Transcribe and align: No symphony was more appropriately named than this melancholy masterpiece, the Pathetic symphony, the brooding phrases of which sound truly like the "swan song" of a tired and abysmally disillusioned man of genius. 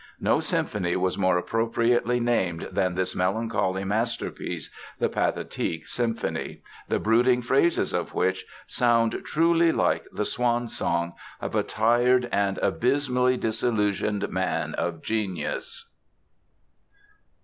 No 0.19 0.39
symphony 0.39 0.95
was 0.95 1.15
more 1.19 1.37
appropriately 1.37 2.19
named 2.19 2.69
than 2.71 2.95
this 2.95 3.15
melancholy 3.15 3.83
masterpiece, 3.83 4.71
the 4.97 5.09
Pathetic 5.09 5.87
symphony, 5.87 6.63
the 6.89 6.97
brooding 6.97 7.43
phrases 7.43 7.93
of 7.93 8.15
which 8.15 8.43
sound 8.65 9.21
truly 9.23 9.71
like 9.71 10.05
the 10.11 10.25
"swan 10.25 10.67
song" 10.67 11.13
of 11.39 11.53
a 11.53 11.61
tired 11.61 12.27
and 12.31 12.57
abysmally 12.63 13.37
disillusioned 13.37 14.27
man 14.29 14.73
of 14.73 15.03
genius. 15.03 15.91